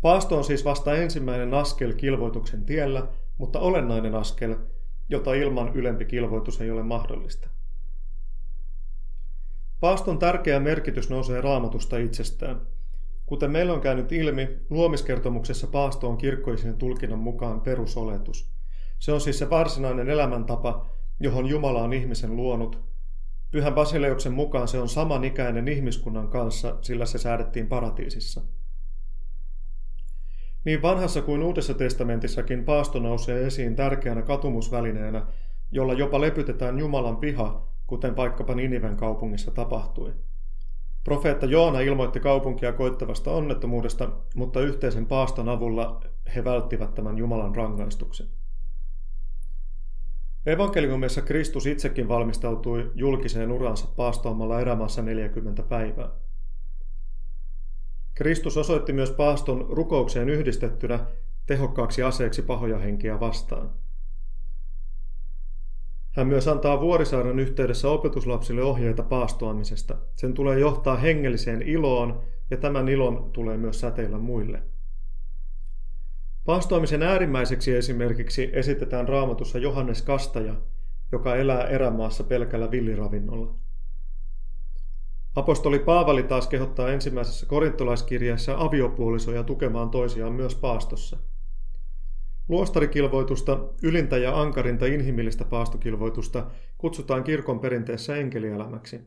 Paasto 0.00 0.36
on 0.36 0.44
siis 0.44 0.64
vasta 0.64 0.94
ensimmäinen 0.94 1.54
askel 1.54 1.92
kilvoituksen 1.92 2.64
tiellä, 2.64 3.06
mutta 3.38 3.60
olennainen 3.60 4.14
askel, 4.14 4.56
jota 5.08 5.34
ilman 5.34 5.70
ylempi 5.74 6.04
kilvoitus 6.04 6.60
ei 6.60 6.70
ole 6.70 6.82
mahdollista. 6.82 7.48
Paaston 9.82 10.18
tärkeä 10.18 10.60
merkitys 10.60 11.10
nousee 11.10 11.40
raamatusta 11.40 11.98
itsestään. 11.98 12.60
Kuten 13.26 13.50
meillä 13.50 13.72
on 13.72 13.80
käynyt 13.80 14.12
ilmi, 14.12 14.48
luomiskertomuksessa 14.70 15.66
paasto 15.66 16.08
on 16.08 16.18
kirkkoisen 16.18 16.76
tulkinnan 16.76 17.18
mukaan 17.18 17.60
perusoletus. 17.60 18.52
Se 18.98 19.12
on 19.12 19.20
siis 19.20 19.38
se 19.38 19.50
varsinainen 19.50 20.08
elämäntapa, 20.08 20.86
johon 21.20 21.46
Jumala 21.46 21.82
on 21.82 21.92
ihmisen 21.92 22.36
luonut. 22.36 22.80
Pyhän 23.50 23.74
Basileuksen 23.74 24.32
mukaan 24.32 24.68
se 24.68 24.78
on 24.78 24.88
samanikäinen 24.88 25.68
ihmiskunnan 25.68 26.28
kanssa, 26.28 26.78
sillä 26.80 27.06
se 27.06 27.18
säädettiin 27.18 27.66
paratiisissa. 27.66 28.40
Niin 30.64 30.82
vanhassa 30.82 31.22
kuin 31.22 31.42
uudessa 31.42 31.74
testamentissakin 31.74 32.64
paasto 32.64 32.98
nousee 32.98 33.46
esiin 33.46 33.76
tärkeänä 33.76 34.22
katumusvälineenä, 34.22 35.26
jolla 35.70 35.92
jopa 35.92 36.20
lepytetään 36.20 36.78
Jumalan 36.78 37.16
piha 37.16 37.71
kuten 37.92 38.16
vaikkapa 38.16 38.54
Niniven 38.54 38.96
kaupungissa 38.96 39.50
tapahtui. 39.50 40.12
Profeetta 41.04 41.46
Joona 41.46 41.80
ilmoitti 41.80 42.20
kaupunkia 42.20 42.72
koittavasta 42.72 43.30
onnettomuudesta, 43.30 44.10
mutta 44.34 44.60
yhteisen 44.60 45.06
paaston 45.06 45.48
avulla 45.48 46.00
he 46.34 46.44
välttivät 46.44 46.94
tämän 46.94 47.18
Jumalan 47.18 47.56
rangaistuksen. 47.56 48.26
Evankeliumissa 50.46 51.22
Kristus 51.22 51.66
itsekin 51.66 52.08
valmistautui 52.08 52.92
julkiseen 52.94 53.52
uransa 53.52 53.88
paastoamalla 53.96 54.60
erämaassa 54.60 55.02
40 55.02 55.62
päivää. 55.62 56.08
Kristus 58.14 58.56
osoitti 58.56 58.92
myös 58.92 59.10
paaston 59.10 59.66
rukoukseen 59.70 60.28
yhdistettynä 60.28 61.06
tehokkaaksi 61.46 62.02
aseeksi 62.02 62.42
pahoja 62.42 62.78
henkiä 62.78 63.20
vastaan. 63.20 63.70
Hän 66.12 66.26
myös 66.26 66.48
antaa 66.48 66.80
Vuorisaaren 66.80 67.38
yhteydessä 67.38 67.88
opetuslapsille 67.88 68.62
ohjeita 68.62 69.02
paastoamisesta. 69.02 69.96
Sen 70.16 70.34
tulee 70.34 70.58
johtaa 70.58 70.96
hengelliseen 70.96 71.62
iloon 71.62 72.22
ja 72.50 72.56
tämän 72.56 72.88
ilon 72.88 73.30
tulee 73.32 73.56
myös 73.56 73.80
säteillä 73.80 74.18
muille. 74.18 74.62
Paastoamisen 76.44 77.02
äärimmäiseksi 77.02 77.76
esimerkiksi 77.76 78.50
esitetään 78.52 79.08
raamatussa 79.08 79.58
Johannes 79.58 80.02
Kastaja, 80.02 80.54
joka 81.12 81.36
elää 81.36 81.64
erämaassa 81.64 82.24
pelkällä 82.24 82.70
villiravinnolla. 82.70 83.54
Apostoli 85.34 85.78
Paavali 85.78 86.22
taas 86.22 86.46
kehottaa 86.46 86.90
ensimmäisessä 86.90 87.46
korintolaiskirjassa 87.46 88.54
aviopuolisoja 88.58 89.44
tukemaan 89.44 89.90
toisiaan 89.90 90.32
myös 90.32 90.54
paastossa– 90.54 91.16
Luostarikilvoitusta, 92.52 93.68
ylintä 93.82 94.16
ja 94.18 94.40
ankarinta 94.40 94.86
inhimillistä 94.86 95.44
paastokilvoitusta, 95.44 96.50
kutsutaan 96.78 97.24
kirkon 97.24 97.60
perinteessä 97.60 98.16
enkelielämäksi. 98.16 99.00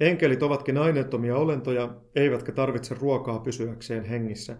Enkelit 0.00 0.42
ovatkin 0.42 0.76
aineettomia 0.76 1.36
olentoja, 1.36 1.94
eivätkä 2.14 2.52
tarvitse 2.52 2.94
ruokaa 2.94 3.38
pysyäkseen 3.38 4.04
hengissä. 4.04 4.56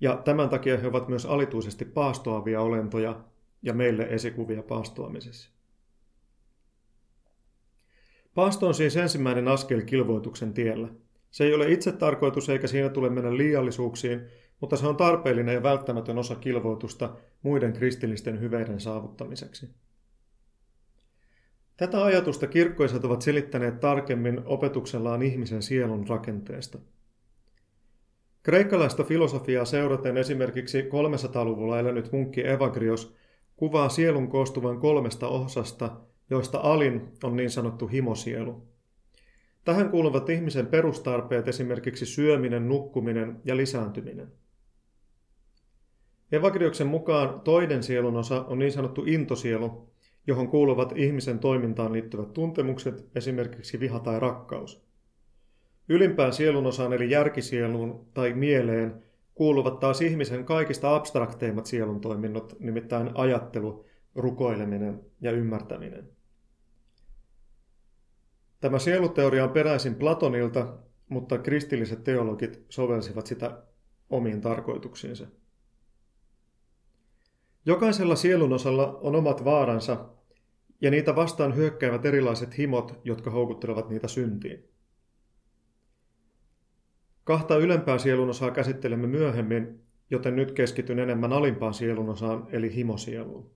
Ja 0.00 0.16
tämän 0.16 0.48
takia 0.48 0.78
he 0.78 0.86
ovat 0.86 1.08
myös 1.08 1.26
alituisesti 1.26 1.84
paastoavia 1.84 2.60
olentoja 2.60 3.24
ja 3.62 3.74
meille 3.74 4.06
esikuvia 4.10 4.62
paastoamisessa. 4.62 5.50
Paasto 8.34 8.66
on 8.66 8.74
siis 8.74 8.96
ensimmäinen 8.96 9.48
askel 9.48 9.82
kilvoituksen 9.82 10.54
tiellä. 10.54 10.88
Se 11.30 11.44
ei 11.44 11.54
ole 11.54 11.72
itse 11.72 11.92
tarkoitus 11.92 12.48
eikä 12.48 12.66
siinä 12.66 12.88
tule 12.88 13.10
mennä 13.10 13.36
liiallisuuksiin, 13.36 14.41
mutta 14.62 14.76
se 14.76 14.86
on 14.86 14.96
tarpeellinen 14.96 15.54
ja 15.54 15.62
välttämätön 15.62 16.18
osa 16.18 16.34
kilvoitusta 16.34 17.16
muiden 17.42 17.72
kristillisten 17.72 18.40
hyveiden 18.40 18.80
saavuttamiseksi. 18.80 19.70
Tätä 21.76 22.04
ajatusta 22.04 22.46
kirkkoiset 22.46 23.04
ovat 23.04 23.22
selittäneet 23.22 23.80
tarkemmin 23.80 24.40
opetuksellaan 24.44 25.22
ihmisen 25.22 25.62
sielun 25.62 26.08
rakenteesta. 26.08 26.78
Kreikkalaista 28.42 29.04
filosofiaa 29.04 29.64
seuraten 29.64 30.16
esimerkiksi 30.16 30.82
300-luvulla 30.82 31.78
elänyt 31.78 32.12
munkki 32.12 32.48
Evagrios 32.48 33.14
kuvaa 33.56 33.88
sielun 33.88 34.28
koostuvan 34.28 34.80
kolmesta 34.80 35.28
osasta, 35.28 36.00
joista 36.30 36.58
alin 36.58 37.08
on 37.22 37.36
niin 37.36 37.50
sanottu 37.50 37.86
himosielu. 37.86 38.68
Tähän 39.64 39.90
kuuluvat 39.90 40.28
ihmisen 40.28 40.66
perustarpeet 40.66 41.48
esimerkiksi 41.48 42.06
syöminen, 42.06 42.68
nukkuminen 42.68 43.40
ja 43.44 43.56
lisääntyminen. 43.56 44.41
Evagrioksen 46.32 46.86
mukaan 46.86 47.40
toinen 47.40 47.82
sielun 47.82 48.16
osa 48.16 48.44
on 48.44 48.58
niin 48.58 48.72
sanottu 48.72 49.04
intosielu, 49.06 49.88
johon 50.26 50.48
kuuluvat 50.48 50.92
ihmisen 50.96 51.38
toimintaan 51.38 51.92
liittyvät 51.92 52.32
tuntemukset, 52.32 53.08
esimerkiksi 53.14 53.80
viha 53.80 54.00
tai 54.00 54.20
rakkaus. 54.20 54.84
Ylimpään 55.88 56.32
sielun 56.32 56.66
osaan 56.66 56.92
eli 56.92 57.10
järkisieluun 57.10 58.06
tai 58.14 58.32
mieleen 58.32 59.02
kuuluvat 59.34 59.80
taas 59.80 60.00
ihmisen 60.00 60.44
kaikista 60.44 60.94
abstrakteimmat 60.94 61.66
sielun 61.66 62.00
toiminnot, 62.00 62.56
nimittäin 62.60 63.10
ajattelu, 63.14 63.84
rukoileminen 64.14 65.00
ja 65.20 65.30
ymmärtäminen. 65.30 66.08
Tämä 68.60 68.78
sieluteoria 68.78 69.44
on 69.44 69.50
peräisin 69.50 69.94
Platonilta, 69.94 70.78
mutta 71.08 71.38
kristilliset 71.38 72.04
teologit 72.04 72.64
sovelsivat 72.68 73.26
sitä 73.26 73.62
omiin 74.10 74.40
tarkoituksiinsa. 74.40 75.26
Jokaisella 77.66 78.16
sielunosalla 78.16 78.98
on 79.02 79.16
omat 79.16 79.44
vaaransa, 79.44 80.08
ja 80.80 80.90
niitä 80.90 81.16
vastaan 81.16 81.56
hyökkäävät 81.56 82.06
erilaiset 82.06 82.58
himot, 82.58 83.00
jotka 83.04 83.30
houkuttelevat 83.30 83.88
niitä 83.88 84.08
syntiin. 84.08 84.64
Kahta 87.24 87.56
ylempää 87.56 87.98
sielunosaa 87.98 88.50
käsittelemme 88.50 89.06
myöhemmin, 89.06 89.80
joten 90.10 90.36
nyt 90.36 90.52
keskityn 90.52 90.98
enemmän 90.98 91.32
alimpaan 91.32 91.74
sielunosaan 91.74 92.46
eli 92.50 92.74
himosieluun. 92.74 93.50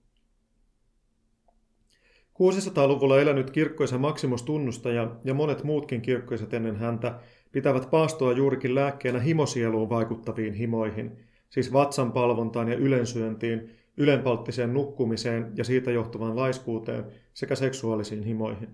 600-luvulla 2.33 3.19
elänyt 3.19 3.51
kirkkoisen 3.51 4.01
Maximus 4.01 4.43
Tunnustaja 4.43 5.15
ja 5.23 5.33
monet 5.33 5.63
muutkin 5.63 6.01
kirkkoiset 6.01 6.53
ennen 6.53 6.75
häntä 6.75 7.19
pitävät 7.51 7.89
paastoa 7.91 8.31
juurikin 8.31 8.75
lääkkeenä 8.75 9.19
himosieluun 9.19 9.89
vaikuttaviin 9.89 10.53
himoihin, 10.53 11.17
siis 11.49 11.73
vatsan 11.73 12.11
palvontaan 12.11 12.69
ja 12.69 12.75
ylensyöntiin, 12.75 13.71
ylenpalttiseen 13.97 14.73
nukkumiseen 14.73 15.51
ja 15.55 15.63
siitä 15.63 15.91
johtuvaan 15.91 16.35
laiskuuteen 16.35 17.05
sekä 17.33 17.55
seksuaalisiin 17.55 18.23
himoihin. 18.23 18.69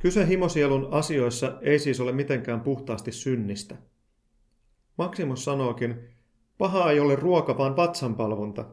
Kyse 0.00 0.28
himosielun 0.28 0.88
asioissa 0.90 1.58
ei 1.60 1.78
siis 1.78 2.00
ole 2.00 2.12
mitenkään 2.12 2.60
puhtaasti 2.60 3.12
synnistä. 3.12 3.76
Maximus 4.98 5.44
sanookin, 5.44 6.08
paha 6.58 6.90
ei 6.90 7.00
ole 7.00 7.16
ruoka, 7.16 7.58
vaan 7.58 7.76
vatsanpalvonta. 7.76 8.64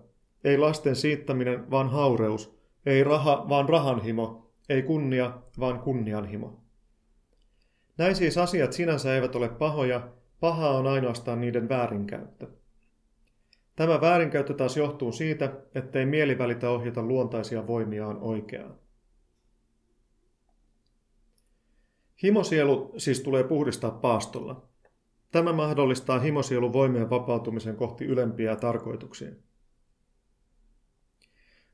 Ei 0.43 0.58
lasten 0.58 0.95
siittäminen, 0.95 1.71
vaan 1.71 1.89
haureus. 1.89 2.56
Ei 2.86 3.03
raha, 3.03 3.45
vaan 3.49 3.69
rahanhimo. 3.69 4.51
Ei 4.69 4.82
kunnia, 4.82 5.41
vaan 5.60 5.79
kunnianhimo. 5.79 6.60
Näin 7.97 8.15
siis 8.15 8.38
asiat 8.38 8.73
sinänsä 8.73 9.15
eivät 9.15 9.36
ole 9.36 9.49
pahoja, 9.49 10.10
pahaa 10.39 10.77
on 10.77 10.88
ainoastaan 10.88 11.41
niiden 11.41 11.69
väärinkäyttö. 11.69 12.47
Tämä 13.75 14.01
väärinkäyttö 14.01 14.53
taas 14.53 14.77
johtuu 14.77 15.12
siitä, 15.12 15.53
ettei 15.75 16.05
mielivälitä 16.05 16.69
ohjata 16.69 17.03
luontaisia 17.03 17.67
voimiaan 17.67 18.17
oikeaan. 18.17 18.75
Himosielu 22.23 22.93
siis 22.97 23.21
tulee 23.21 23.43
puhdistaa 23.43 23.91
paastolla. 23.91 24.67
Tämä 25.31 25.53
mahdollistaa 25.53 26.19
himosielun 26.19 26.73
voimien 26.73 27.09
vapautumisen 27.09 27.75
kohti 27.75 28.05
ylempiä 28.05 28.55
tarkoituksia. 28.55 29.31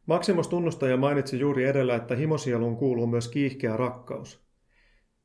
Maximus 0.05 0.47
tunnustaja 0.47 0.97
mainitsi 0.97 1.39
juuri 1.39 1.65
edellä, 1.65 1.95
että 1.95 2.15
himosieluun 2.15 2.77
kuuluu 2.77 3.07
myös 3.07 3.27
kiihkeä 3.27 3.77
rakkaus. 3.77 4.43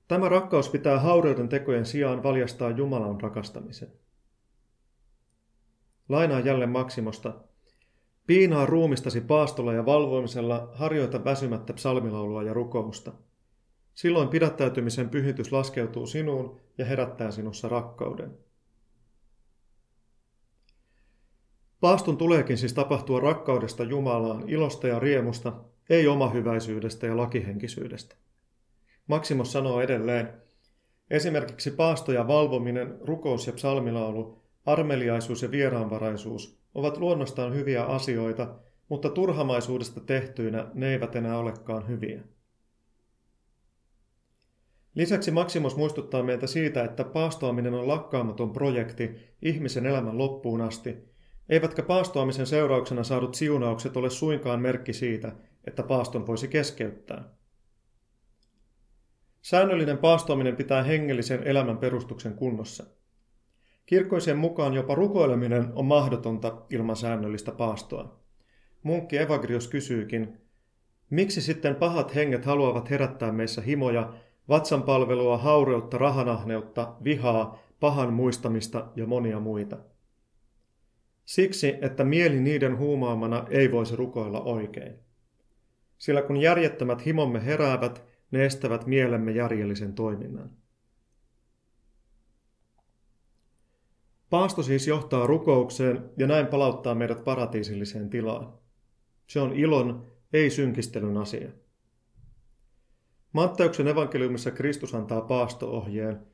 Tämä 0.09 0.29
rakkaus 0.29 0.69
pitää 0.69 1.01
haureuden 1.01 1.49
tekojen 1.49 1.87
sijaan 1.87 2.23
valjastaa 2.23 2.71
Jumalan 2.71 3.21
rakastamisen. 3.21 4.04
Lainaa 6.09 6.41
jälleen 6.41 6.71
Maksimosta. 6.71 7.35
Piinaa 8.27 8.67
ruumistasi 8.67 9.21
paastolla 9.21 9.73
ja 9.73 9.87
valvoimisella, 9.87 10.71
harjoita 10.75 11.25
väsymättä 11.25 11.73
psalmilaulua 11.73 12.43
ja 12.43 12.55
rukousta. 12.55 13.13
Silloin 13.95 14.29
pidättäytymisen 14.29 15.09
pyhitys 15.09 15.53
laskeutuu 15.53 16.07
sinuun 16.07 16.61
ja 16.79 16.85
herättää 16.85 17.31
sinussa 17.31 17.69
rakkauden. 17.69 18.39
Paaston 21.81 22.17
tuleekin 22.17 22.59
siis 22.59 22.73
tapahtua 22.73 23.21
rakkaudesta 23.21 23.85
Jumalaan, 23.85 24.49
ilosta 24.49 24.89
ja 24.89 24.99
riemusta, 24.99 25.53
ei 25.91 26.09
omahyväisyydestä 26.09 27.07
ja 27.07 27.17
lakihenkisyydestä. 27.17 28.17
Maksimos 29.07 29.53
sanoo 29.53 29.81
edelleen, 29.81 30.33
esimerkiksi 31.11 31.71
paastoja 31.71 32.29
valvominen, 32.29 32.99
rukous 33.01 33.47
ja 33.47 33.53
psalmilaulu, 33.53 34.44
armeliaisuus 34.67 35.43
ja 35.43 35.51
vieraanvaraisuus 35.51 36.61
ovat 36.75 36.97
luonnostaan 36.99 37.55
hyviä 37.55 37.85
asioita, 37.85 38.55
mutta 38.89 39.09
turhamaisuudesta 39.11 40.01
tehtyinä 40.01 40.71
ne 40.75 40.93
eivät 40.93 41.17
enää 41.17 41.39
olekaan 41.39 41.89
hyviä. 41.89 42.23
Lisäksi 44.95 45.31
Maximus 45.31 45.77
muistuttaa 45.77 46.23
meitä 46.23 46.47
siitä, 46.47 46.85
että 46.85 47.05
paastoaminen 47.05 47.75
on 47.75 47.89
lakkaamaton 47.89 48.53
projekti 48.53 49.11
ihmisen 49.43 49.87
elämän 49.87 50.19
loppuun 50.19 50.61
asti, 50.61 50.97
eivätkä 51.49 51.83
paastoamisen 51.83 52.47
seurauksena 52.47 53.05
saadut 53.05 53.35
siunaukset 53.35 53.97
ole 53.97 54.11
suinkaan 54.11 54.61
merkki 54.61 54.93
siitä, 54.93 55.33
että 55.65 55.83
paaston 55.83 56.27
voisi 56.27 56.49
keskeyttää. 56.49 57.35
Säännöllinen 59.43 59.99
paastoaminen 59.99 60.57
pitää 60.57 60.83
hengellisen 60.83 61.43
elämän 61.43 61.79
perustuksen 61.79 62.35
kunnossa. 62.35 62.85
Kirkkoisen 63.87 64.37
mukaan 64.37 64.75
jopa 64.75 64.95
rukoileminen 64.95 65.73
on 65.75 65.85
mahdotonta 65.85 66.63
ilman 66.71 66.97
säännöllistä 66.97 67.53
paastoa. 67.53 68.21
Munkki 68.83 69.19
Evagrius 69.19 69.69
kysyykin, 69.69 70.41
miksi 71.11 71.41
sitten 71.41 71.75
pahat 71.75 72.15
henget 72.15 72.45
haluavat 72.45 72.91
herättää 72.91 73.33
meissä 73.33 73.61
himoja, 73.61 74.15
vatsanpalvelua, 74.49 75.39
haureutta, 75.39 75.99
rahanahneutta, 75.99 76.95
vihaa, 77.05 77.59
pahan 77.81 78.13
muistamista 78.13 78.91
ja 78.97 79.07
monia 79.07 79.41
muita? 79.41 79.79
Siksi, 81.25 81.75
että 81.83 82.05
mieli 82.05 82.41
niiden 82.41 82.79
huumaamana 82.79 83.47
ei 83.51 83.73
voisi 83.73 83.97
rukoilla 83.97 84.41
oikein. 84.41 84.95
Sillä 85.99 86.23
kun 86.23 86.37
järjettömät 86.37 87.07
himomme 87.07 87.45
heräävät, 87.45 88.05
ne 88.31 88.45
estävät 88.45 88.87
mielemme 88.87 89.33
järjellisen 89.33 89.95
toiminnan. 89.95 90.51
Paasto 94.35 94.63
siis 94.63 94.87
johtaa 94.87 95.27
rukoukseen 95.27 96.11
ja 96.17 96.27
näin 96.27 96.47
palauttaa 96.47 96.95
meidät 96.95 97.25
paratiisilliseen 97.25 98.11
tilaan. 98.11 98.53
Se 99.27 99.41
on 99.41 99.53
ilon, 99.53 100.07
ei 100.33 100.51
synkistelyn 100.51 101.17
asia. 101.17 101.51
Matteuksen 103.33 103.89
evankeliumissa 103.89 104.51
Kristus 104.51 104.95
antaa 104.95 105.21
paastoohjeen. 105.21 106.27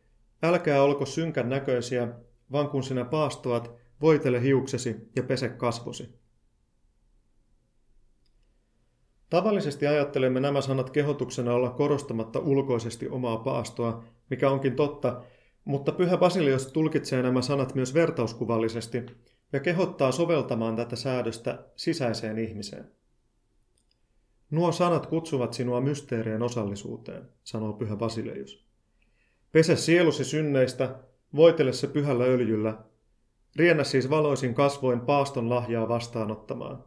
Älkää 0.42 0.82
olko 0.82 1.06
synkän 1.06 1.48
näköisiä, 1.48 2.08
vaan 2.52 2.68
kun 2.68 2.82
sinä 2.82 3.04
paastoat, 3.04 3.74
voitele 4.00 4.42
hiuksesi 4.42 4.96
ja 5.16 5.22
pese 5.22 5.48
kasvosi. 5.48 6.14
Tavallisesti 9.30 9.86
ajattelemme 9.86 10.40
nämä 10.40 10.60
sanat 10.60 10.90
kehotuksena 10.90 11.54
olla 11.54 11.70
korostamatta 11.70 12.38
ulkoisesti 12.38 13.08
omaa 13.08 13.36
paastoa, 13.36 14.04
mikä 14.30 14.50
onkin 14.50 14.76
totta, 14.76 15.22
mutta 15.64 15.92
Pyhä 15.92 16.16
Basilios 16.16 16.66
tulkitsee 16.66 17.22
nämä 17.22 17.42
sanat 17.42 17.74
myös 17.74 17.94
vertauskuvallisesti 17.94 19.06
ja 19.52 19.60
kehottaa 19.60 20.12
soveltamaan 20.12 20.76
tätä 20.76 20.96
säädöstä 20.96 21.64
sisäiseen 21.76 22.38
ihmiseen. 22.38 22.90
Nuo 24.50 24.72
sanat 24.72 25.06
kutsuvat 25.06 25.52
sinua 25.52 25.80
mysteerien 25.80 26.42
osallisuuteen, 26.42 27.28
sanoo 27.44 27.72
Pyhä 27.72 27.96
Basileius. 27.96 28.64
Pese 29.52 29.76
sielusi 29.76 30.24
synneistä, 30.24 30.94
voitele 31.36 31.72
se 31.72 31.86
pyhällä 31.86 32.24
öljyllä, 32.24 32.78
riennä 33.56 33.84
siis 33.84 34.10
valoisin 34.10 34.54
kasvoin 34.54 35.00
paaston 35.00 35.50
lahjaa 35.50 35.88
vastaanottamaan. 35.88 36.84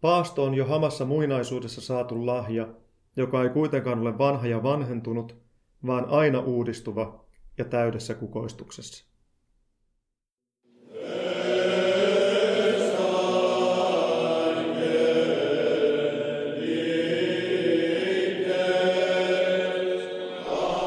Paasto 0.00 0.44
on 0.44 0.54
jo 0.54 0.64
hamassa 0.64 1.04
muinaisuudessa 1.04 1.80
saatu 1.80 2.26
lahja, 2.26 2.68
joka 3.16 3.42
ei 3.42 3.48
kuitenkaan 3.48 3.98
ole 3.98 4.18
vanha 4.18 4.46
ja 4.46 4.62
vanhentunut, 4.62 5.45
vaan 5.86 6.06
aina 6.08 6.40
uudistuva 6.40 7.24
ja 7.58 7.64
täydessä 7.64 8.14
kukoistuksessa. 8.14 9.06